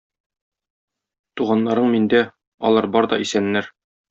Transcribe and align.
Туганнарың 1.41 1.93
миндә, 1.97 2.23
алар 2.71 2.89
бар 2.97 3.11
да 3.13 3.23
исәннәр. 3.27 3.71